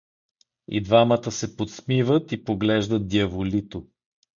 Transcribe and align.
И 0.67 0.81
двамата 0.83 1.31
се 1.31 1.55
подсмиват 1.57 2.31
и 2.31 2.43
поглеждат 2.43 3.07
дяволито. 3.07 3.87